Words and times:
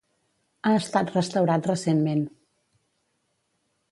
Ha 0.67 0.71
estat 0.77 1.11
restaurat 1.17 1.69
recentment. 1.71 2.25